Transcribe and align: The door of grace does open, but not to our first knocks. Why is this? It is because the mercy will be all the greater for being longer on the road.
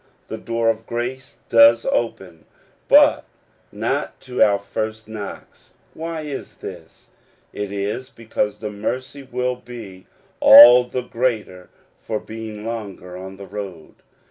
The 0.29 0.39
door 0.39 0.69
of 0.71 0.87
grace 0.87 1.37
does 1.47 1.85
open, 1.91 2.45
but 2.87 3.23
not 3.71 4.19
to 4.21 4.41
our 4.41 4.57
first 4.57 5.07
knocks. 5.07 5.75
Why 5.93 6.21
is 6.21 6.57
this? 6.57 7.11
It 7.53 7.71
is 7.71 8.09
because 8.09 8.57
the 8.57 8.71
mercy 8.71 9.21
will 9.21 9.57
be 9.57 10.07
all 10.39 10.85
the 10.85 11.03
greater 11.03 11.69
for 11.99 12.19
being 12.19 12.65
longer 12.65 13.15
on 13.15 13.37
the 13.37 13.45
road. 13.45 13.93